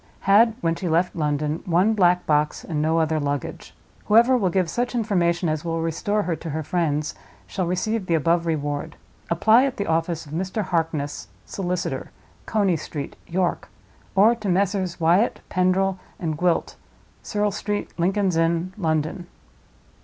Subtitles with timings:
[0.21, 3.75] Had, when she left London, one black box, and no other luggage.
[4.05, 7.13] Whoever will give such information as will restore her to her friends
[7.45, 8.95] shall receive the above Reward.
[9.29, 10.63] Apply at the office of Mr.
[10.63, 12.09] Harkness, solicitor,
[12.47, 13.69] Coney Street, York.
[14.15, 14.99] Or to Messrs.
[14.99, 16.77] Wyatt, Pendril, and Gwilt,
[17.21, 19.27] Serle Street, Lincoln's Inn, London."